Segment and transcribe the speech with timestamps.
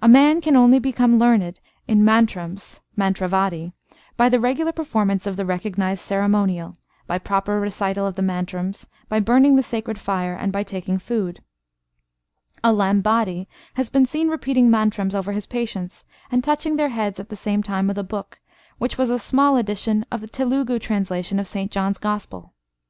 [0.00, 3.74] A man can only become learned in mantrams (mantravadi)
[4.16, 9.20] by the regular performance of the recognised ceremonial, by proper recital of the mantrams, by
[9.20, 11.40] burning the sacred fire, and by taking food.
[12.64, 17.28] A Lambadi has been seen repeating mantrams over his patients, and touching their heads at
[17.28, 18.40] the same time with a book,
[18.78, 22.54] which was a small edition of the Telugu translation of St John's gospel.